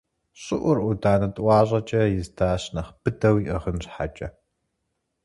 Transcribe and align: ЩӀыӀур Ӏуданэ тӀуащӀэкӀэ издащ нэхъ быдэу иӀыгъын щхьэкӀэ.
ЩӀыӀур 0.43 0.77
Ӏуданэ 0.83 1.27
тӀуащӀэкӀэ 1.35 2.01
издащ 2.17 2.63
нэхъ 2.73 2.91
быдэу 3.01 3.37
иӀыгъын 3.45 3.77
щхьэкӀэ. 3.83 4.27